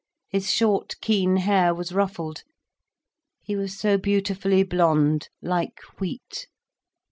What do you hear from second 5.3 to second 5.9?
like